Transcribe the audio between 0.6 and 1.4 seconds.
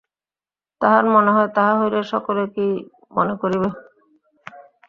তাঁহার মনে